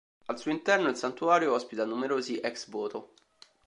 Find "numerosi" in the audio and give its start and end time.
1.85-2.39